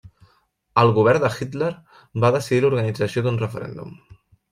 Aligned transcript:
El 0.83 0.93
govern 0.93 1.21
de 1.25 1.29
Hitler 1.35 1.69
va 2.23 2.31
decidir 2.37 2.63
l'organització 2.65 3.25
d'un 3.27 3.39
referèndum. 3.43 3.93